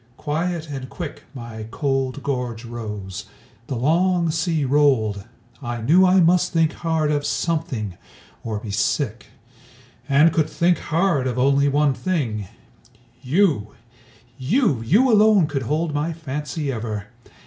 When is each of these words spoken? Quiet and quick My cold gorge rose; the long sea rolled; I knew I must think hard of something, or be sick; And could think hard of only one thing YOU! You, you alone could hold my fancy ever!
Quiet 0.17 0.67
and 0.67 0.89
quick 0.89 1.25
My 1.35 1.67
cold 1.69 2.23
gorge 2.23 2.65
rose; 2.65 3.25
the 3.67 3.75
long 3.75 4.31
sea 4.31 4.65
rolled; 4.65 5.25
I 5.61 5.79
knew 5.81 6.07
I 6.07 6.19
must 6.21 6.51
think 6.51 6.73
hard 6.73 7.11
of 7.11 7.23
something, 7.23 7.99
or 8.43 8.57
be 8.57 8.71
sick; 8.71 9.27
And 10.09 10.33
could 10.33 10.49
think 10.49 10.79
hard 10.79 11.27
of 11.27 11.37
only 11.37 11.67
one 11.67 11.93
thing 11.93 12.47
YOU! 13.21 13.75
You, 14.39 14.81
you 14.81 15.07
alone 15.11 15.45
could 15.45 15.61
hold 15.69 15.93
my 15.93 16.13
fancy 16.13 16.71
ever! 16.71 17.05